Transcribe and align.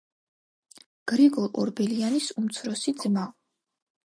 გრიგოლ 1.11 1.45
ორბელიანის 1.65 2.31
უმცროსი 2.43 2.95
ძმა. 3.05 3.29